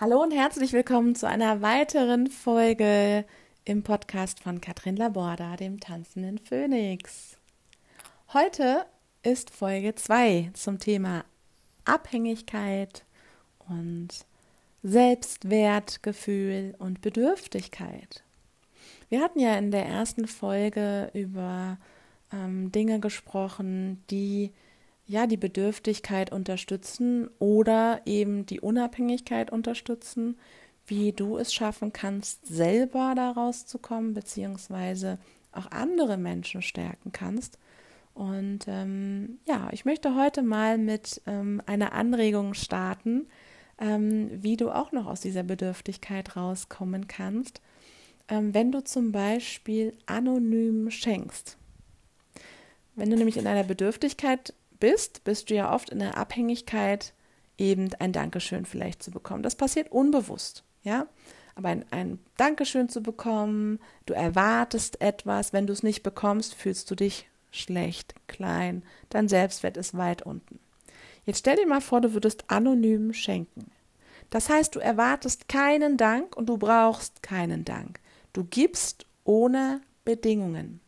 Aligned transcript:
Hallo 0.00 0.22
und 0.22 0.30
herzlich 0.30 0.72
willkommen 0.72 1.16
zu 1.16 1.26
einer 1.26 1.60
weiteren 1.60 2.28
Folge 2.28 3.24
im 3.64 3.82
Podcast 3.82 4.38
von 4.38 4.60
Katrin 4.60 4.94
Laborda, 4.94 5.56
dem 5.56 5.80
tanzenden 5.80 6.38
Phönix. 6.38 7.36
Heute 8.32 8.86
ist 9.24 9.50
Folge 9.50 9.96
2 9.96 10.52
zum 10.54 10.78
Thema 10.78 11.24
Abhängigkeit 11.84 13.04
und 13.68 14.10
Selbstwertgefühl 14.84 16.76
und 16.78 17.00
Bedürftigkeit. 17.00 18.22
Wir 19.08 19.20
hatten 19.20 19.40
ja 19.40 19.58
in 19.58 19.72
der 19.72 19.84
ersten 19.84 20.28
Folge 20.28 21.10
über 21.12 21.76
ähm, 22.32 22.70
Dinge 22.70 23.00
gesprochen, 23.00 24.04
die 24.10 24.52
ja 25.08 25.26
die 25.26 25.38
Bedürftigkeit 25.38 26.30
unterstützen 26.30 27.28
oder 27.38 28.02
eben 28.04 28.46
die 28.46 28.60
Unabhängigkeit 28.60 29.50
unterstützen, 29.50 30.38
wie 30.86 31.12
du 31.12 31.38
es 31.38 31.52
schaffen 31.52 31.92
kannst, 31.92 32.46
selber 32.46 33.14
daraus 33.16 33.66
zu 33.66 33.78
kommen, 33.78 34.14
beziehungsweise 34.14 35.18
auch 35.52 35.70
andere 35.70 36.18
Menschen 36.18 36.62
stärken 36.62 37.10
kannst. 37.10 37.58
Und 38.14 38.66
ähm, 38.68 39.38
ja, 39.46 39.68
ich 39.72 39.84
möchte 39.84 40.14
heute 40.14 40.42
mal 40.42 40.76
mit 40.76 41.22
ähm, 41.26 41.62
einer 41.66 41.92
Anregung 41.92 42.54
starten, 42.54 43.28
ähm, 43.80 44.30
wie 44.42 44.56
du 44.56 44.70
auch 44.70 44.92
noch 44.92 45.06
aus 45.06 45.20
dieser 45.20 45.42
Bedürftigkeit 45.42 46.36
rauskommen 46.36 47.06
kannst, 47.06 47.62
ähm, 48.28 48.52
wenn 48.52 48.72
du 48.72 48.82
zum 48.82 49.12
Beispiel 49.12 49.94
anonym 50.06 50.90
schenkst. 50.90 51.56
Wenn 52.96 53.10
du 53.10 53.16
nämlich 53.16 53.36
in 53.36 53.46
einer 53.46 53.62
Bedürftigkeit 53.62 54.52
bist, 54.80 55.24
bist 55.24 55.50
du 55.50 55.54
ja 55.54 55.72
oft 55.74 55.90
in 55.90 55.98
der 55.98 56.16
Abhängigkeit, 56.16 57.14
eben 57.56 57.90
ein 57.98 58.12
Dankeschön 58.12 58.64
vielleicht 58.64 59.02
zu 59.02 59.10
bekommen. 59.10 59.42
Das 59.42 59.56
passiert 59.56 59.90
unbewusst, 59.90 60.64
ja. 60.82 61.06
Aber 61.54 61.70
ein, 61.70 61.84
ein 61.90 62.18
Dankeschön 62.36 62.88
zu 62.88 63.02
bekommen, 63.02 63.80
du 64.06 64.14
erwartest 64.14 65.00
etwas, 65.00 65.52
wenn 65.52 65.66
du 65.66 65.72
es 65.72 65.82
nicht 65.82 66.04
bekommst, 66.04 66.54
fühlst 66.54 66.88
du 66.90 66.94
dich 66.94 67.28
schlecht, 67.50 68.14
klein, 68.28 68.84
dein 69.08 69.28
Selbstwert 69.28 69.76
ist 69.76 69.96
weit 69.96 70.22
unten. 70.22 70.60
Jetzt 71.24 71.40
stell 71.40 71.56
dir 71.56 71.66
mal 71.66 71.80
vor, 71.80 72.00
du 72.00 72.14
würdest 72.14 72.44
anonym 72.48 73.12
schenken. 73.12 73.72
Das 74.30 74.48
heißt, 74.48 74.74
du 74.74 74.78
erwartest 74.78 75.48
keinen 75.48 75.96
Dank 75.96 76.36
und 76.36 76.48
du 76.48 76.58
brauchst 76.58 77.22
keinen 77.22 77.64
Dank. 77.64 78.00
Du 78.32 78.44
gibst 78.44 79.06
ohne 79.24 79.80
Bedingungen. 80.04 80.80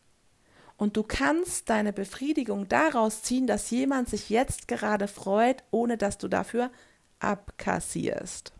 Und 0.81 0.97
du 0.97 1.03
kannst 1.03 1.69
deine 1.69 1.93
Befriedigung 1.93 2.67
daraus 2.67 3.21
ziehen, 3.21 3.45
dass 3.45 3.69
jemand 3.69 4.09
sich 4.09 4.31
jetzt 4.31 4.67
gerade 4.67 5.07
freut, 5.07 5.63
ohne 5.69 5.95
dass 5.95 6.17
du 6.17 6.27
dafür 6.27 6.71
abkassierst. 7.19 8.51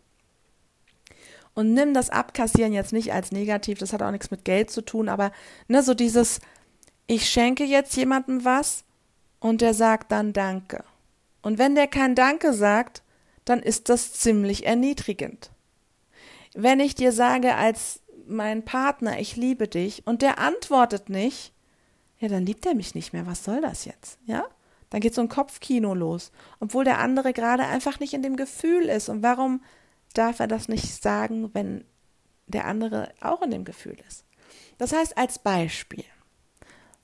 Und 1.54 1.74
nimm 1.74 1.94
das 1.94 2.10
Abkassieren 2.10 2.72
jetzt 2.72 2.92
nicht 2.92 3.12
als 3.12 3.32
negativ, 3.32 3.78
das 3.78 3.92
hat 3.92 4.02
auch 4.02 4.12
nichts 4.12 4.30
mit 4.30 4.44
Geld 4.44 4.70
zu 4.70 4.82
tun, 4.82 5.08
aber 5.08 5.32
ne, 5.66 5.82
so 5.82 5.94
dieses, 5.94 6.38
ich 7.08 7.28
schenke 7.28 7.64
jetzt 7.64 7.96
jemandem 7.96 8.44
was 8.44 8.84
und 9.40 9.60
der 9.60 9.74
sagt 9.74 10.12
dann 10.12 10.32
Danke. 10.32 10.84
Und 11.42 11.58
wenn 11.58 11.74
der 11.74 11.88
kein 11.88 12.14
Danke 12.14 12.52
sagt, 12.52 13.02
dann 13.44 13.58
ist 13.58 13.88
das 13.88 14.12
ziemlich 14.12 14.64
erniedrigend. 14.64 15.50
Wenn 16.54 16.78
ich 16.78 16.94
dir 16.94 17.10
sage 17.10 17.56
als 17.56 17.98
mein 18.28 18.64
Partner, 18.64 19.18
ich 19.18 19.34
liebe 19.34 19.66
dich 19.66 20.06
und 20.06 20.22
der 20.22 20.38
antwortet 20.38 21.08
nicht, 21.08 21.52
ja, 22.22 22.28
dann 22.28 22.46
liebt 22.46 22.64
er 22.66 22.76
mich 22.76 22.94
nicht 22.94 23.12
mehr. 23.12 23.26
Was 23.26 23.42
soll 23.42 23.60
das 23.60 23.84
jetzt? 23.84 24.20
Ja? 24.26 24.44
Dann 24.90 25.00
geht 25.00 25.12
so 25.12 25.20
ein 25.20 25.28
Kopfkino 25.28 25.92
los, 25.92 26.30
obwohl 26.60 26.84
der 26.84 27.00
andere 27.00 27.32
gerade 27.32 27.64
einfach 27.64 27.98
nicht 27.98 28.14
in 28.14 28.22
dem 28.22 28.36
Gefühl 28.36 28.84
ist. 28.84 29.08
Und 29.08 29.24
warum 29.24 29.60
darf 30.14 30.38
er 30.38 30.46
das 30.46 30.68
nicht 30.68 31.02
sagen, 31.02 31.52
wenn 31.52 31.84
der 32.46 32.66
andere 32.66 33.08
auch 33.20 33.42
in 33.42 33.50
dem 33.50 33.64
Gefühl 33.64 33.96
ist? 34.06 34.24
Das 34.78 34.92
heißt, 34.92 35.18
als 35.18 35.40
Beispiel, 35.40 36.04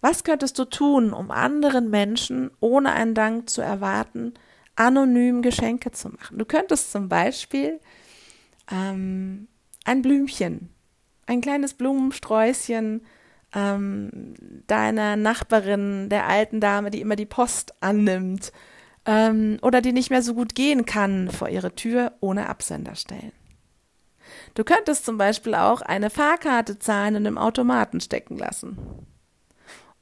was 0.01 0.23
könntest 0.23 0.57
du 0.57 0.67
tun, 0.67 1.13
um 1.13 1.33
anderen 1.33 1.91
Menschen, 1.91 2.53
ohne 2.61 2.93
einen 2.93 3.15
Dank 3.15 3.51
zu 3.51 3.61
erwarten, 3.61 4.35
anonym 4.77 5.43
Geschenke 5.43 5.91
zu 5.91 6.11
machen? 6.11 6.39
Du 6.39 6.45
könntest 6.45 6.93
zum 6.93 7.09
Beispiel 7.09 7.81
ähm, 8.71 9.49
ein 9.85 10.01
Blümchen, 10.01 10.69
ein 11.27 11.41
kleines 11.41 11.75
Blumensträußchen 11.75 13.03
ähm, 13.55 14.35
deiner 14.67 15.17
Nachbarin, 15.17 16.09
der 16.09 16.27
alten 16.27 16.61
Dame, 16.61 16.91
die 16.91 17.01
immer 17.01 17.17
die 17.17 17.27
Post 17.27 17.75
annimmt 17.81 18.53
ähm, 19.07 19.59
oder 19.63 19.81
die 19.81 19.93
nicht 19.93 20.11
mehr 20.11 20.23
so 20.23 20.35
gut 20.35 20.55
gehen 20.55 20.85
kann, 20.85 21.31
vor 21.31 21.49
ihre 21.49 21.75
Tür 21.75 22.13
ohne 22.21 22.49
Absender 22.49 22.95
stellen. 22.95 23.33
Du 24.55 24.65
könntest 24.65 25.05
zum 25.05 25.19
Beispiel 25.19 25.55
auch 25.55 25.81
eine 25.81 26.11
Fahrkarte 26.11 26.79
zahlen 26.79 27.17
und 27.17 27.27
im 27.27 27.39
Automaten 27.39 28.01
stecken 28.01 28.37
lassen. 28.37 28.77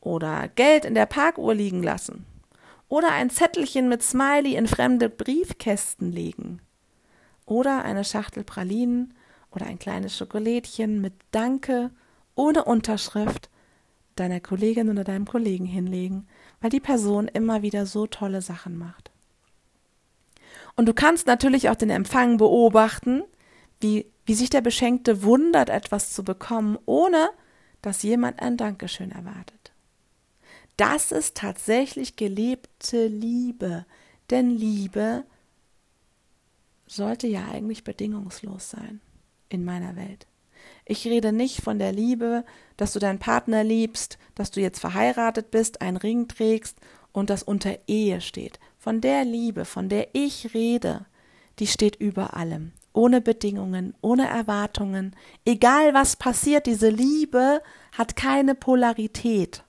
Oder 0.00 0.48
Geld 0.48 0.84
in 0.84 0.94
der 0.94 1.06
Parkuhr 1.06 1.54
liegen 1.54 1.82
lassen. 1.82 2.26
Oder 2.88 3.12
ein 3.12 3.30
Zettelchen 3.30 3.88
mit 3.88 4.02
Smiley 4.02 4.54
in 4.54 4.66
fremde 4.66 5.08
Briefkästen 5.08 6.12
legen. 6.12 6.60
Oder 7.44 7.84
eine 7.84 8.04
Schachtel 8.04 8.44
Pralinen 8.44 9.14
oder 9.50 9.66
ein 9.66 9.78
kleines 9.78 10.16
Schokolädchen 10.16 11.00
mit 11.00 11.14
Danke 11.30 11.90
ohne 12.36 12.64
Unterschrift 12.64 13.50
deiner 14.14 14.40
Kollegin 14.40 14.88
oder 14.88 15.04
deinem 15.04 15.26
Kollegen 15.26 15.66
hinlegen, 15.66 16.28
weil 16.60 16.70
die 16.70 16.80
Person 16.80 17.28
immer 17.28 17.62
wieder 17.62 17.86
so 17.86 18.06
tolle 18.06 18.40
Sachen 18.40 18.78
macht. 18.78 19.10
Und 20.76 20.86
du 20.86 20.94
kannst 20.94 21.26
natürlich 21.26 21.68
auch 21.68 21.74
den 21.74 21.90
Empfang 21.90 22.36
beobachten, 22.36 23.22
wie, 23.80 24.06
wie 24.24 24.34
sich 24.34 24.50
der 24.50 24.60
Beschenkte 24.60 25.22
wundert, 25.22 25.70
etwas 25.70 26.12
zu 26.12 26.22
bekommen, 26.22 26.78
ohne 26.86 27.30
dass 27.82 28.02
jemand 28.02 28.40
ein 28.40 28.56
Dankeschön 28.56 29.10
erwartet. 29.10 29.72
Das 30.76 31.12
ist 31.12 31.36
tatsächlich 31.36 32.16
gelebte 32.16 33.06
Liebe, 33.06 33.86
denn 34.30 34.50
Liebe 34.50 35.24
sollte 36.86 37.26
ja 37.26 37.48
eigentlich 37.50 37.84
bedingungslos 37.84 38.70
sein 38.70 39.00
in 39.48 39.64
meiner 39.64 39.96
Welt. 39.96 40.26
Ich 40.88 41.04
rede 41.04 41.32
nicht 41.32 41.62
von 41.62 41.80
der 41.80 41.92
Liebe, 41.92 42.44
dass 42.76 42.92
du 42.92 43.00
deinen 43.00 43.18
Partner 43.18 43.64
liebst, 43.64 44.18
dass 44.36 44.52
du 44.52 44.60
jetzt 44.60 44.78
verheiratet 44.78 45.50
bist, 45.50 45.82
einen 45.82 45.96
Ring 45.96 46.28
trägst 46.28 46.78
und 47.12 47.28
das 47.28 47.42
unter 47.42 47.76
Ehe 47.88 48.20
steht. 48.20 48.60
Von 48.78 49.00
der 49.00 49.24
Liebe, 49.24 49.64
von 49.64 49.88
der 49.88 50.14
ich 50.14 50.54
rede, 50.54 51.04
die 51.58 51.66
steht 51.66 51.96
über 51.96 52.36
allem. 52.36 52.72
Ohne 52.92 53.20
Bedingungen, 53.20 53.94
ohne 54.00 54.28
Erwartungen. 54.28 55.16
Egal 55.44 55.92
was 55.92 56.14
passiert, 56.14 56.66
diese 56.66 56.88
Liebe 56.88 57.62
hat 57.92 58.14
keine 58.14 58.54
Polarität. 58.54 59.64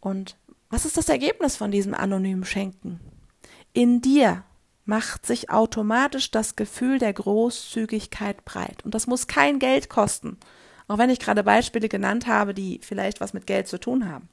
Und 0.00 0.36
was 0.70 0.84
ist 0.84 0.96
das 0.96 1.08
Ergebnis 1.08 1.56
von 1.56 1.72
diesem 1.72 1.94
anonymen 1.94 2.44
Schenken? 2.44 3.00
In 3.72 4.00
dir 4.00 4.44
macht 4.86 5.26
sich 5.26 5.50
automatisch 5.50 6.30
das 6.30 6.56
Gefühl 6.56 6.98
der 6.98 7.12
Großzügigkeit 7.12 8.44
breit. 8.44 8.84
Und 8.84 8.94
das 8.94 9.08
muss 9.08 9.26
kein 9.26 9.58
Geld 9.58 9.90
kosten. 9.90 10.38
Auch 10.88 10.98
wenn 10.98 11.10
ich 11.10 11.18
gerade 11.18 11.42
Beispiele 11.42 11.88
genannt 11.88 12.28
habe, 12.28 12.54
die 12.54 12.80
vielleicht 12.82 13.20
was 13.20 13.34
mit 13.34 13.46
Geld 13.46 13.66
zu 13.66 13.78
tun 13.78 14.08
haben. 14.08 14.28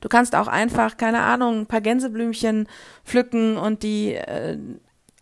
Du 0.00 0.08
kannst 0.08 0.34
auch 0.34 0.48
einfach, 0.48 0.98
keine 0.98 1.20
Ahnung, 1.20 1.60
ein 1.60 1.66
paar 1.66 1.80
Gänseblümchen 1.80 2.68
pflücken 3.04 3.56
und 3.56 3.82
die 3.82 4.14
äh, 4.14 4.58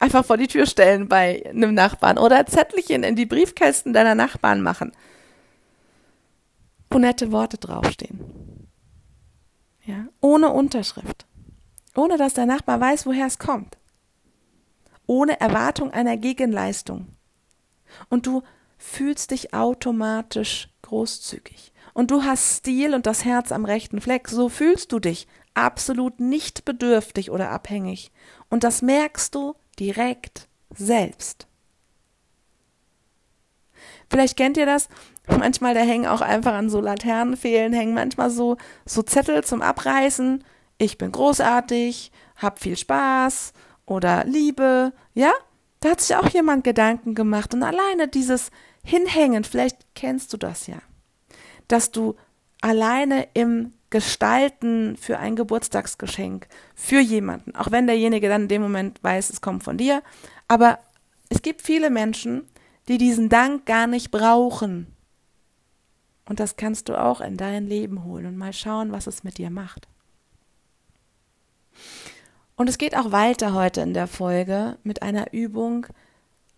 einfach 0.01 0.25
vor 0.25 0.37
die 0.37 0.49
Tür 0.49 0.67
stellen 0.67 1.09
bei 1.09 1.45
einem 1.49 1.75
Nachbarn 1.75 2.19
oder 2.19 2.45
Zettelchen 2.47 3.05
in 3.05 3.15
die 3.15 3.27
Briefkästen 3.27 3.93
deiner 3.93 4.15
Nachbarn 4.15 4.63
machen, 4.63 4.93
wo 6.91 6.99
nette 6.99 7.31
Worte 7.31 7.59
draufstehen. 7.59 8.69
Ja, 9.85 10.07
ohne 10.21 10.51
Unterschrift. 10.51 11.27
Ohne 11.95 12.17
dass 12.17 12.35
der 12.35 12.47
Nachbar 12.47 12.81
weiß, 12.81 13.07
woher 13.07 13.27
es 13.27 13.39
kommt 13.39 13.79
ohne 15.09 15.41
Erwartung 15.41 15.91
einer 15.91 16.17
Gegenleistung. 16.17 17.09
Und 18.09 18.27
du 18.27 18.43
fühlst 18.77 19.33
dich 19.33 19.53
automatisch 19.55 20.69
großzügig. 20.83 21.73
Und 21.95 22.13
du 22.13 22.23
hast 22.23 22.59
Stil 22.59 22.95
und 22.95 23.07
das 23.07 23.25
Herz 23.25 23.51
am 23.51 23.65
rechten 23.65 24.01
Fleck. 24.01 24.29
So 24.29 24.49
fühlst 24.49 24.93
du 24.93 25.01
dich 25.01 25.27
absolut 25.55 26.21
nicht 26.21 26.65
bedürftig 26.65 27.33
oder 27.33 27.51
abhängig. 27.51 28.13
Und 28.51 28.63
das 28.63 28.83
merkst 28.83 29.35
du 29.35 29.57
direkt 29.81 30.47
selbst. 30.73 31.49
Vielleicht 34.11 34.37
kennt 34.37 34.57
ihr 34.57 34.67
das. 34.67 34.89
Manchmal, 35.27 35.75
da 35.75 35.81
hängen 35.81 36.07
auch 36.07 36.21
einfach 36.21 36.55
an 36.55 36.71
so 36.71 36.81
Laternenfehlen, 36.81 37.73
hängen 37.73 37.95
manchmal 37.95 38.31
so, 38.31 38.57
so 38.87 39.03
Zettel 39.03 39.43
zum 39.45 39.61
Abreißen. 39.61 40.45
Ich 40.79 40.97
bin 40.97 41.13
großartig, 41.13 42.13
hab 42.37 42.61
viel 42.61 42.77
Spaß, 42.77 43.53
oder 43.89 44.25
Liebe, 44.25 44.93
ja? 45.15 45.33
Da 45.81 45.91
hat 45.91 46.01
sich 46.01 46.17
auch 46.17 46.29
jemand 46.29 46.65
Gedanken 46.65 47.15
gemacht 47.15 47.55
und 47.55 47.63
alleine 47.63 48.09
dieses 48.09 48.51
Hinhängen, 48.83 49.45
vielleicht 49.45 49.95
kennst 49.95 50.33
du 50.33 50.37
das 50.37 50.67
ja, 50.67 50.79
dass 51.69 51.93
du 51.93 52.17
alleine 52.61 53.29
im 53.35 53.73
gestalten 53.91 54.97
für 54.97 55.19
ein 55.19 55.37
Geburtstagsgeschenk 55.37 56.47
für 56.75 57.01
jemanden, 57.01 57.55
auch 57.55 57.71
wenn 57.71 57.87
derjenige 57.87 58.29
dann 58.29 58.43
in 58.43 58.49
dem 58.49 58.63
Moment 58.63 59.03
weiß, 59.03 59.31
es 59.31 59.41
kommt 59.41 59.65
von 59.65 59.79
dir. 59.79 60.03
Aber 60.47 60.79
es 61.31 61.43
gibt 61.43 61.63
viele 61.63 61.91
Menschen, 61.91 62.45
die 62.89 62.99
diesen 62.99 63.29
Dank 63.29 63.67
gar 63.67 63.87
nicht 63.87 64.11
brauchen. 64.11 64.95
Und 66.27 66.41
das 66.41 66.57
kannst 66.57 66.89
du 66.89 67.01
auch 67.01 67.21
in 67.21 67.37
dein 67.37 67.67
Leben 67.67 68.05
holen 68.05 68.27
und 68.27 68.37
mal 68.37 68.53
schauen, 68.53 68.93
was 68.93 69.07
es 69.07 69.25
mit 69.25 69.39
dir 69.39 69.51
macht. 69.51 69.89
Und 72.59 72.69
es 72.69 72.77
geht 72.77 72.97
auch 72.97 73.13
weiter 73.13 73.55
heute 73.55 73.83
in 73.83 73.95
der 73.95 74.09
Folge 74.09 74.79
mit 74.83 75.03
einer 75.03 75.33
Übung, 75.33 75.87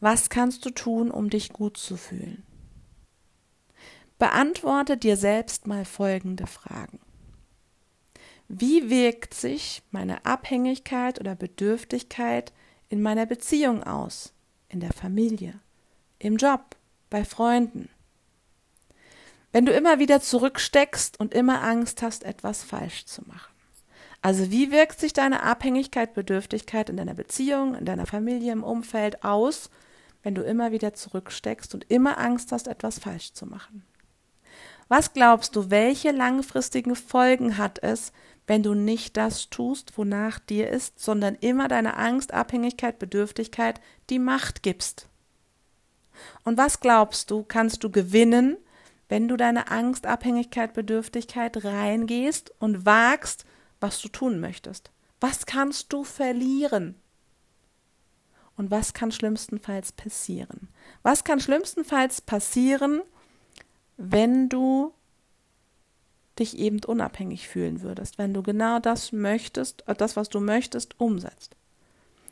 was 0.01 0.31
kannst 0.31 0.65
du 0.65 0.71
tun, 0.71 1.11
um 1.11 1.29
dich 1.29 1.53
gut 1.53 1.77
zu 1.77 1.99
fühlen? 1.99 2.43
Beantworte 4.19 4.97
dir 4.97 5.19
selbst 5.19 5.67
mal 5.67 5.85
folgende 5.85 6.47
Fragen. 6.47 7.01
Wie 8.49 8.89
wirkt 8.89 9.35
sich 9.35 9.83
meine 9.91 10.25
Abhängigkeit 10.25 11.21
oder 11.21 11.35
Bedürftigkeit 11.35 12.55
in 12.89 13.03
meiner 13.03 13.27
Beziehung 13.27 13.85
aus, 13.85 14.33
in 14.71 14.81
der 14.81 14.95
Familie, 14.95 15.61
im 16.19 16.39
Job, 16.39 16.77
bei 17.11 17.27
Freunden? 17.27 17.91
Wenn 19.53 19.67
du 19.67 19.73
immer 19.73 19.99
wieder 19.99 20.23
zurücksteckst 20.23 21.21
und 21.21 21.35
immer 21.35 21.63
Angst 21.63 22.01
hast, 22.01 22.25
etwas 22.25 22.65
falsch 22.65 23.05
zu 23.05 23.21
machen. 23.29 23.60
Also 24.23 24.51
wie 24.51 24.71
wirkt 24.71 25.01
sich 25.01 25.13
deine 25.13 25.43
Abhängigkeit, 25.43 26.13
Bedürftigkeit 26.13 26.91
in 26.91 26.97
deiner 26.97 27.15
Beziehung, 27.15 27.75
in 27.75 27.87
deiner 27.87 28.07
Familie, 28.07 28.53
im 28.53 28.63
Umfeld 28.63 29.25
aus, 29.25 29.71
wenn 30.23 30.35
du 30.35 30.43
immer 30.43 30.73
wieder 30.73 30.93
zurücksteckst 30.93 31.75
und 31.75 31.91
immer 31.91 32.19
Angst 32.19 32.53
hast, 32.53 32.69
etwas 32.69 32.99
falsch 32.99 33.33
zu 33.33 33.47
machen? 33.47 33.85
Was 34.89 35.13
glaubst 35.13 35.57
du, 35.57 35.71
welche 35.71 36.11
langfristigen 36.11 36.97
Folgen 36.97 37.57
hat 37.57 37.83
es, 37.83 38.13
wenn 38.47 38.63
du 38.63 38.75
nicht 38.75 39.17
das 39.17 39.49
tust, 39.49 39.97
wonach 39.97 40.41
dir 40.41 40.69
ist, 40.69 40.99
sondern 40.99 41.37
immer 41.37 41.69
deiner 41.69 41.97
Angst, 41.97 42.35
Abhängigkeit, 42.35 42.99
Bedürftigkeit 42.99 43.81
die 44.11 44.19
Macht 44.19 44.63
gibst? 44.63 45.09
Und 46.45 46.59
was 46.59 46.81
glaubst 46.81 47.31
du, 47.31 47.45
kannst 47.45 47.85
du 47.85 47.91
gewinnen, 47.91 48.57
wenn 49.09 49.29
du 49.29 49.37
deine 49.37 49.71
Angst, 49.71 50.07
Abhängigkeit, 50.07 50.75
Bedürftigkeit 50.75 51.65
reingehst 51.65 52.53
und 52.59 52.85
wagst, 52.85 53.45
was 53.81 54.01
du 54.01 54.09
tun 54.09 54.41
möchtest? 54.41 54.91
Was 55.21 55.47
kannst 55.47 55.93
du 55.93 56.05
verlieren? 56.05 56.95
Und 58.57 58.71
was 58.71 58.93
kann 58.93 59.11
schlimmstenfalls 59.11 59.93
passieren? 59.93 60.69
Was 61.03 61.25
kann 61.25 61.41
schlimmstenfalls 61.41 62.21
passieren, 62.21 63.01
wenn 63.97 64.49
du 64.49 64.93
dich 66.41 66.59
eben 66.59 66.83
unabhängig 66.85 67.49
fühlen 67.49 67.83
würdest, 67.83 68.19
wenn 68.19 68.35
du 68.35 68.43
genau 68.43 68.81
das 68.81 69.13
möchtest, 69.13 69.87
äh, 69.87 69.95
das, 69.95 70.17
was 70.17 70.29
du 70.29 70.41
möchtest, 70.41 70.99
umsetzt. 70.99 71.57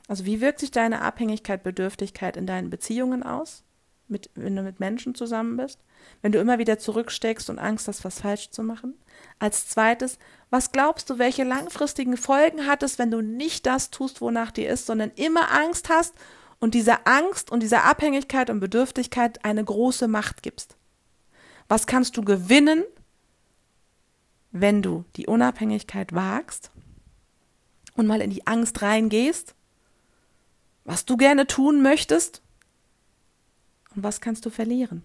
Also 0.09 0.25
wie 0.25 0.41
wirkt 0.41 0.61
sich 0.61 0.71
deine 0.71 1.03
Abhängigkeit, 1.03 1.63
Bedürftigkeit 1.63 2.37
in 2.37 2.47
deinen 2.47 2.71
Beziehungen 2.71 3.23
aus, 3.23 3.63
mit, 4.09 4.31
wenn 4.35 4.57
du 4.57 4.63
mit 4.63 4.81
Menschen 4.81 5.15
zusammen 5.15 5.59
bist, 5.59 5.79
wenn 6.23 6.33
du 6.33 6.39
immer 6.39 6.59
wieder 6.59 6.79
zurücksteckst 6.79 7.51
und 7.51 7.59
Angst 7.59 7.89
hast, 7.89 8.05
was 8.05 8.21
falsch 8.21 8.51
zu 8.51 8.63
machen? 8.63 8.95
Als 9.39 9.69
zweites, 9.69 10.19
was 10.51 10.73
glaubst 10.73 11.11
du, 11.11 11.19
welche 11.19 11.45
langfristigen 11.45 12.17
Folgen 12.17 12.67
hat 12.67 12.83
es, 12.83 12.99
wenn 12.99 13.11
du 13.11 13.21
nicht 13.21 13.67
das 13.67 13.91
tust, 13.91 14.21
wonach 14.21 14.51
dir 14.51 14.71
ist, 14.71 14.87
sondern 14.87 15.11
immer 15.13 15.51
Angst 15.53 15.89
hast 15.89 16.15
und 16.59 16.75
dieser 16.75 17.07
Angst 17.07 17.51
und 17.51 17.63
dieser 17.63 17.85
Abhängigkeit 17.85 18.51
und 18.51 18.61
Bedürftigkeit 18.61 19.45
eine 19.45 19.65
große 19.65 20.09
Macht 20.09 20.43
gibst? 20.43 20.77
Was 21.69 21.87
kannst 21.87 22.17
du 22.17 22.23
gewinnen, 22.23 22.85
wenn 24.51 24.83
du 24.83 25.05
die 25.17 25.27
Unabhängigkeit 25.27 26.15
wagst 26.15 26.71
und 27.95 28.07
mal 28.07 28.23
in 28.23 28.31
die 28.31 28.47
Angst 28.47 28.81
reingehst, 28.81 29.55
was 30.85 31.05
du 31.05 31.19
gerne 31.19 31.47
tun 31.47 31.83
möchtest 31.83 32.41
und 33.95 34.03
was 34.03 34.23
kannst 34.23 34.47
du 34.47 34.51
verlieren? 34.51 35.03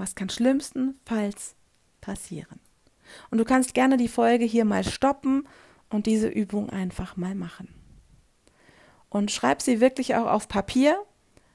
Was 0.00 0.14
kann 0.14 0.30
schlimmstenfalls 0.30 1.56
passieren? 2.00 2.58
Und 3.30 3.36
du 3.36 3.44
kannst 3.44 3.74
gerne 3.74 3.98
die 3.98 4.08
Folge 4.08 4.46
hier 4.46 4.64
mal 4.64 4.82
stoppen 4.82 5.46
und 5.90 6.06
diese 6.06 6.28
Übung 6.28 6.70
einfach 6.70 7.18
mal 7.18 7.34
machen. 7.34 7.68
Und 9.10 9.30
schreib 9.30 9.60
sie 9.60 9.82
wirklich 9.82 10.14
auch 10.14 10.26
auf 10.26 10.48
Papier, 10.48 10.98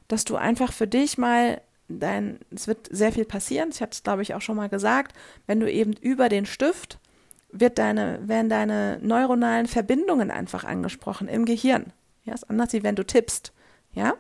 dass 0.08 0.26
du 0.26 0.36
einfach 0.36 0.74
für 0.74 0.86
dich 0.86 1.18
mal 1.18 1.60
dein, 1.88 2.38
es 2.52 2.68
wird 2.68 2.88
sehr 2.92 3.12
viel 3.12 3.26
passieren, 3.26 3.70
ich 3.72 3.82
hatte 3.82 3.96
es 3.96 4.04
glaube 4.04 4.22
ich 4.22 4.36
auch 4.36 4.42
schon 4.42 4.58
mal 4.58 4.70
gesagt, 4.70 5.16
wenn 5.48 5.60
du 5.60 5.72
eben 5.72 5.94
über 5.94 6.30
den 6.30 6.46
Stift 6.46 7.00
wird 7.52 7.80
deine, 7.80 8.20
werden 8.28 8.50
deine 8.50 9.00
neuronalen 9.02 9.66
Verbindungen 9.66 10.30
einfach 10.30 10.66
angesprochen 10.66 11.28
im 11.28 11.46
Gehirn. 11.46 11.94
Ja, 12.26 12.36
ist 12.36 12.48
anders, 12.48 12.74
wie 12.74 12.84
wenn 12.84 12.96
du 12.96 13.08
tippst, 13.08 13.54
ja, 13.94 14.14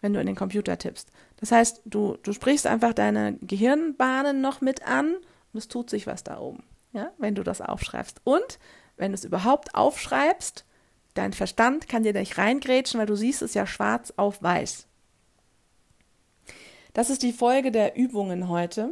wenn 0.00 0.14
du 0.14 0.20
in 0.20 0.26
den 0.26 0.36
Computer 0.36 0.78
tippst. 0.78 1.12
Das 1.40 1.52
heißt, 1.52 1.82
du, 1.84 2.16
du 2.22 2.32
sprichst 2.32 2.66
einfach 2.66 2.92
deine 2.92 3.34
Gehirnbahnen 3.40 4.40
noch 4.40 4.60
mit 4.60 4.86
an 4.86 5.14
und 5.52 5.58
es 5.58 5.68
tut 5.68 5.88
sich 5.88 6.06
was 6.06 6.24
da 6.24 6.38
oben, 6.38 6.64
ja, 6.92 7.12
wenn 7.18 7.34
du 7.34 7.42
das 7.42 7.60
aufschreibst. 7.60 8.20
Und 8.24 8.58
wenn 8.96 9.12
du 9.12 9.14
es 9.14 9.24
überhaupt 9.24 9.74
aufschreibst, 9.74 10.64
dein 11.14 11.32
Verstand 11.32 11.88
kann 11.88 12.02
dir 12.02 12.12
nicht 12.12 12.38
reingrätschen, 12.38 12.98
weil 12.98 13.06
du 13.06 13.16
siehst 13.16 13.42
es 13.42 13.54
ja 13.54 13.66
schwarz 13.66 14.12
auf 14.16 14.42
weiß. 14.42 14.86
Das 16.92 17.10
ist 17.10 17.22
die 17.22 17.32
Folge 17.32 17.70
der 17.70 17.96
Übungen 17.96 18.48
heute. 18.48 18.90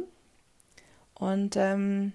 Und 1.13 1.57
ähm, 1.57 2.13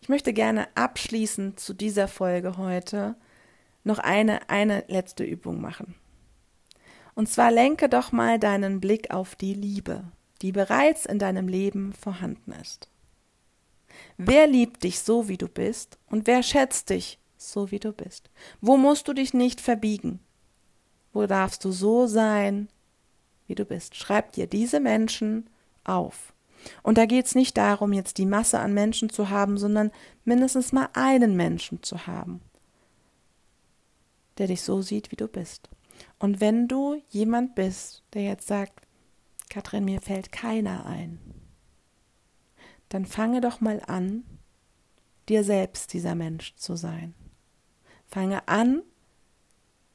ich 0.00 0.08
möchte 0.08 0.32
gerne 0.32 0.66
abschließend 0.74 1.60
zu 1.60 1.72
dieser 1.72 2.08
Folge 2.08 2.56
heute 2.58 3.14
noch 3.84 3.98
eine, 3.98 4.50
eine 4.50 4.84
letzte 4.88 5.24
Übung 5.24 5.60
machen. 5.60 5.94
Und 7.14 7.28
zwar 7.28 7.50
lenke 7.50 7.88
doch 7.88 8.12
mal 8.12 8.38
deinen 8.38 8.80
Blick 8.80 9.10
auf 9.10 9.34
die 9.34 9.54
Liebe, 9.54 10.04
die 10.40 10.52
bereits 10.52 11.06
in 11.06 11.18
deinem 11.18 11.48
Leben 11.48 11.92
vorhanden 11.92 12.52
ist. 12.52 12.88
Wer 14.16 14.46
liebt 14.46 14.82
dich 14.82 15.00
so, 15.00 15.28
wie 15.28 15.36
du 15.36 15.48
bist, 15.48 15.98
und 16.06 16.26
wer 16.26 16.42
schätzt 16.42 16.90
dich 16.90 17.18
so, 17.36 17.70
wie 17.70 17.78
du 17.78 17.92
bist? 17.92 18.30
Wo 18.60 18.76
musst 18.76 19.08
du 19.08 19.12
dich 19.12 19.34
nicht 19.34 19.60
verbiegen? 19.60 20.20
Wo 21.12 21.26
darfst 21.26 21.64
du 21.64 21.72
so 21.72 22.06
sein, 22.06 22.68
wie 23.46 23.54
du 23.54 23.64
bist? 23.64 23.96
Schreib 23.96 24.32
dir 24.32 24.46
diese 24.46 24.80
Menschen 24.80 25.50
auf. 25.84 26.32
Und 26.82 26.96
da 26.96 27.06
geht 27.06 27.26
es 27.26 27.34
nicht 27.34 27.56
darum, 27.56 27.92
jetzt 27.92 28.18
die 28.18 28.26
Masse 28.26 28.60
an 28.60 28.72
Menschen 28.72 29.10
zu 29.10 29.30
haben, 29.30 29.58
sondern 29.58 29.90
mindestens 30.24 30.72
mal 30.72 30.88
einen 30.94 31.36
Menschen 31.36 31.82
zu 31.82 32.06
haben, 32.06 32.40
der 34.38 34.46
dich 34.46 34.62
so 34.62 34.80
sieht, 34.80 35.10
wie 35.10 35.16
du 35.16 35.26
bist. 35.26 35.68
Und 36.18 36.40
wenn 36.40 36.68
du 36.68 37.02
jemand 37.08 37.54
bist, 37.54 38.02
der 38.14 38.22
jetzt 38.22 38.46
sagt, 38.46 38.86
Katrin, 39.50 39.84
mir 39.84 40.00
fällt 40.00 40.32
keiner 40.32 40.86
ein, 40.86 41.18
dann 42.88 43.06
fange 43.06 43.40
doch 43.40 43.60
mal 43.60 43.82
an, 43.86 44.24
dir 45.28 45.44
selbst 45.44 45.92
dieser 45.92 46.14
Mensch 46.14 46.54
zu 46.56 46.76
sein. 46.76 47.14
Fange 48.06 48.46
an, 48.48 48.82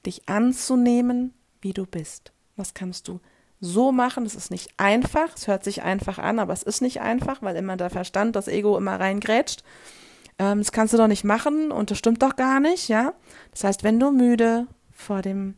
dich 0.05 0.27
anzunehmen, 0.27 1.33
wie 1.61 1.73
du 1.73 1.85
bist. 1.85 2.33
Was 2.55 2.73
kannst 2.73 3.07
du 3.07 3.19
so 3.59 3.91
machen. 3.91 4.23
Das 4.23 4.35
ist 4.35 4.51
nicht 4.51 4.71
einfach. 4.77 5.35
Es 5.35 5.47
hört 5.47 5.63
sich 5.63 5.81
einfach 5.81 6.19
an, 6.19 6.39
aber 6.39 6.53
es 6.53 6.63
ist 6.63 6.81
nicht 6.81 7.01
einfach, 7.01 7.41
weil 7.41 7.55
immer 7.55 7.77
der 7.77 7.89
Verstand, 7.89 8.35
das 8.35 8.47
Ego 8.47 8.77
immer 8.77 8.99
reingrätscht. 8.99 9.63
Ähm, 10.39 10.59
das 10.59 10.71
kannst 10.71 10.93
du 10.93 10.97
doch 10.97 11.07
nicht 11.07 11.23
machen 11.23 11.71
und 11.71 11.91
das 11.91 11.97
stimmt 11.97 12.21
doch 12.21 12.35
gar 12.35 12.59
nicht, 12.59 12.87
ja. 12.87 13.13
Das 13.51 13.63
heißt, 13.63 13.83
wenn 13.83 13.99
du 13.99 14.11
müde 14.11 14.67
vor 14.91 15.21
dem 15.21 15.55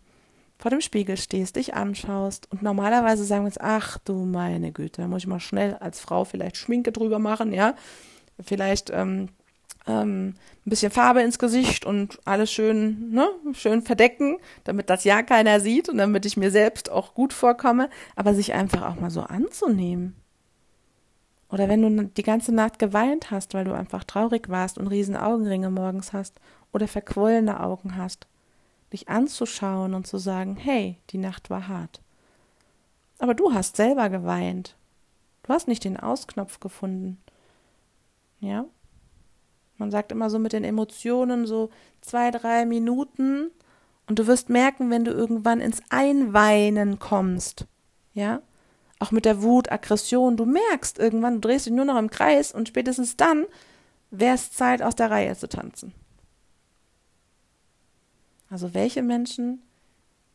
vor 0.59 0.69
dem 0.69 0.81
Spiegel 0.81 1.17
stehst, 1.17 1.55
dich 1.55 1.73
anschaust 1.73 2.51
und 2.51 2.61
normalerweise 2.61 3.23
sagen 3.23 3.43
wir 3.43 3.47
uns, 3.47 3.57
ach 3.57 3.97
du 3.99 4.25
meine 4.25 4.71
Güte, 4.71 5.01
da 5.01 5.07
muss 5.07 5.23
ich 5.23 5.27
mal 5.27 5.39
schnell 5.39 5.75
als 5.75 6.01
Frau 6.01 6.25
vielleicht 6.25 6.57
Schminke 6.57 6.91
drüber 6.91 7.17
machen, 7.17 7.53
ja, 7.53 7.75
vielleicht 8.43 8.89
ähm, 8.89 9.29
ähm, 9.87 10.35
ein 10.65 10.69
bisschen 10.69 10.91
Farbe 10.91 11.21
ins 11.21 11.39
Gesicht 11.39 11.85
und 11.85 12.19
alles 12.25 12.51
schön, 12.51 13.09
ne, 13.11 13.29
schön 13.53 13.81
verdecken, 13.81 14.37
damit 14.65 14.89
das 14.89 15.05
ja 15.05 15.23
keiner 15.23 15.61
sieht 15.61 15.87
und 15.87 15.97
damit 15.97 16.25
ich 16.25 16.35
mir 16.35 16.51
selbst 16.51 16.91
auch 16.91 17.13
gut 17.13 17.31
vorkomme, 17.31 17.89
aber 18.17 18.33
sich 18.33 18.53
einfach 18.53 18.81
auch 18.83 18.99
mal 18.99 19.09
so 19.09 19.21
anzunehmen. 19.21 20.15
Oder 21.49 21.69
wenn 21.69 21.81
du 21.81 22.03
die 22.03 22.23
ganze 22.23 22.53
Nacht 22.53 22.77
geweint 22.79 23.31
hast, 23.31 23.53
weil 23.53 23.63
du 23.63 23.73
einfach 23.73 24.03
traurig 24.03 24.49
warst 24.49 24.77
und 24.77 24.87
riesen 24.87 25.15
Augenringe 25.15 25.71
morgens 25.71 26.11
hast 26.11 26.39
oder 26.73 26.87
verquollene 26.87 27.61
Augen 27.61 27.95
hast, 27.95 28.27
dich 28.91 29.09
anzuschauen 29.09 29.93
und 29.93 30.07
zu 30.07 30.17
sagen, 30.17 30.55
hey, 30.55 30.97
die 31.09 31.17
Nacht 31.17 31.49
war 31.49 31.67
hart. 31.67 32.01
Aber 33.19 33.33
du 33.33 33.53
hast 33.53 33.75
selber 33.75 34.09
geweint. 34.09 34.75
Du 35.43 35.53
hast 35.53 35.67
nicht 35.67 35.83
den 35.83 35.97
Ausknopf 35.97 36.59
gefunden. 36.59 37.21
Ja? 38.39 38.65
Man 39.77 39.91
sagt 39.91 40.11
immer 40.11 40.29
so 40.29 40.39
mit 40.39 40.53
den 40.53 40.63
Emotionen 40.63 41.45
so 41.45 41.69
zwei, 42.01 42.31
drei 42.31 42.65
Minuten 42.65 43.51
und 44.07 44.19
du 44.19 44.27
wirst 44.27 44.49
merken, 44.49 44.89
wenn 44.89 45.05
du 45.05 45.11
irgendwann 45.11 45.61
ins 45.61 45.81
Einweinen 45.89 46.99
kommst, 46.99 47.65
ja, 48.13 48.41
auch 48.99 49.11
mit 49.11 49.23
der 49.23 49.41
Wut, 49.41 49.71
Aggression, 49.71 50.35
du 50.35 50.45
merkst 50.45 50.99
irgendwann, 50.99 51.35
du 51.35 51.47
drehst 51.47 51.67
dich 51.67 51.73
nur 51.73 51.85
noch 51.85 51.97
im 51.97 52.09
Kreis 52.09 52.51
und 52.51 52.67
spätestens 52.67 53.15
dann 53.15 53.45
wäre 54.11 54.35
es 54.35 54.51
Zeit, 54.51 54.81
aus 54.81 54.95
der 54.95 55.11
Reihe 55.11 55.35
zu 55.35 55.47
tanzen. 55.47 55.93
Also 58.49 58.73
welche 58.73 59.03
Menschen 59.03 59.61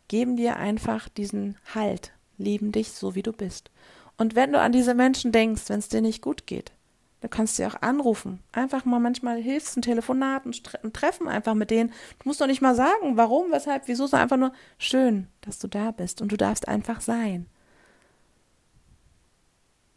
geben 0.09 0.37
dir 0.37 0.57
einfach 0.57 1.09
diesen 1.09 1.57
Halt, 1.75 2.13
lieben 2.39 2.73
dich 2.73 2.93
so, 2.93 3.15
wie 3.15 3.23
du 3.23 3.33
bist. 3.33 3.71
Und 4.17 4.35
wenn 4.35 4.53
du 4.53 4.61
an 4.61 4.73
diese 4.73 4.95
Menschen 4.95 5.33
denkst, 5.33 5.65
wenn 5.69 5.81
es 5.81 5.89
dir 5.89 6.01
nicht 6.01 6.23
gut 6.23 6.47
geht, 6.47 6.73
dann 7.21 7.31
kannst 7.31 7.59
du 7.59 7.63
sie 7.63 7.67
auch 7.67 7.81
anrufen. 7.81 8.41
Einfach 8.53 8.85
mal 8.85 9.01
manchmal 9.01 9.41
hilfst 9.41 9.77
ein 9.77 9.83
Telefonat, 9.83 10.45
ein 10.45 10.93
Treffen 10.93 11.27
einfach 11.27 11.55
mit 11.55 11.71
denen. 11.71 11.91
Du 12.19 12.29
musst 12.29 12.41
doch 12.41 12.47
nicht 12.47 12.61
mal 12.61 12.75
sagen, 12.75 13.17
warum, 13.17 13.51
weshalb, 13.51 13.89
wieso, 13.89 14.07
sondern 14.07 14.25
einfach 14.25 14.37
nur 14.37 14.53
schön, 14.79 15.29
dass 15.41 15.59
du 15.59 15.67
da 15.67 15.91
bist 15.91 16.21
und 16.21 16.31
du 16.31 16.37
darfst 16.37 16.69
einfach 16.69 17.01
sein. 17.01 17.47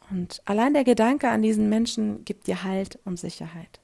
Und 0.10 0.42
allein 0.46 0.74
der 0.74 0.86
Gedanke 0.86 1.30
an 1.30 1.42
diesen 1.42 1.68
Menschen 1.68 2.24
gibt 2.24 2.48
dir 2.48 2.64
Halt 2.64 2.98
und 3.04 3.20
Sicherheit. 3.20 3.82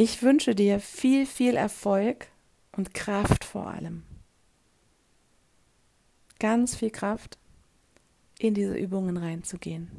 Ich 0.00 0.22
wünsche 0.22 0.54
dir 0.54 0.78
viel, 0.78 1.26
viel 1.26 1.56
Erfolg 1.56 2.28
und 2.70 2.94
Kraft 2.94 3.44
vor 3.44 3.66
allem. 3.66 4.04
Ganz 6.38 6.76
viel 6.76 6.90
Kraft, 6.90 7.36
in 8.38 8.54
diese 8.54 8.76
Übungen 8.76 9.16
reinzugehen 9.16 9.90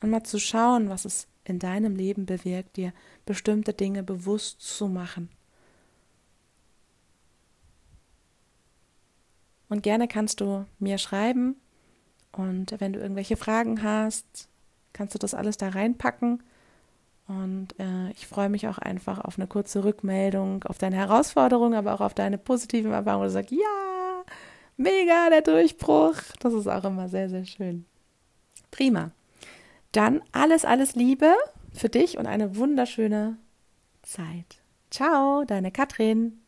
und 0.00 0.08
mal 0.08 0.22
zu 0.22 0.40
schauen, 0.40 0.88
was 0.88 1.04
es 1.04 1.28
in 1.44 1.58
deinem 1.58 1.96
Leben 1.96 2.24
bewirkt, 2.24 2.78
dir 2.78 2.94
bestimmte 3.26 3.74
Dinge 3.74 4.02
bewusst 4.02 4.62
zu 4.62 4.88
machen. 4.88 5.28
Und 9.68 9.82
gerne 9.82 10.08
kannst 10.08 10.40
du 10.40 10.64
mir 10.78 10.96
schreiben 10.96 11.56
und 12.32 12.80
wenn 12.80 12.94
du 12.94 13.00
irgendwelche 13.00 13.36
Fragen 13.36 13.82
hast, 13.82 14.48
kannst 14.94 15.14
du 15.14 15.18
das 15.18 15.34
alles 15.34 15.58
da 15.58 15.68
reinpacken. 15.68 16.42
Und 17.40 17.68
äh, 17.78 18.10
ich 18.10 18.26
freue 18.26 18.48
mich 18.48 18.68
auch 18.68 18.78
einfach 18.78 19.18
auf 19.20 19.38
eine 19.38 19.46
kurze 19.46 19.84
Rückmeldung, 19.84 20.64
auf 20.64 20.78
deine 20.78 20.96
Herausforderungen, 20.96 21.74
aber 21.74 21.94
auch 21.94 22.00
auf 22.00 22.14
deine 22.14 22.36
positiven 22.36 22.92
Erfahrungen, 22.92 23.22
wo 23.22 23.26
du 23.26 23.30
sagst, 23.30 23.52
ja, 23.52 24.24
mega, 24.76 25.30
der 25.30 25.42
Durchbruch. 25.42 26.16
Das 26.40 26.52
ist 26.52 26.66
auch 26.66 26.84
immer 26.84 27.08
sehr, 27.08 27.28
sehr 27.28 27.46
schön. 27.46 27.86
Prima. 28.70 29.12
Dann 29.92 30.22
alles, 30.32 30.64
alles 30.64 30.94
Liebe 30.94 31.32
für 31.72 31.88
dich 31.88 32.18
und 32.18 32.26
eine 32.26 32.56
wunderschöne 32.56 33.38
Zeit. 34.02 34.60
Ciao, 34.90 35.44
deine 35.44 35.70
Katrin. 35.70 36.41